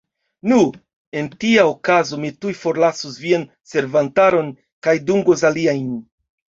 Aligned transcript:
Nu, 0.51 0.55
en 1.21 1.29
tia 1.43 1.65
okazo 1.73 2.19
mi 2.25 2.33
tuj 2.39 2.55
forlasos 2.63 3.21
vian 3.27 3.47
servantaron 3.75 4.53
kaj 4.89 5.01
dungos 5.11 5.51
aliajn. 5.53 5.91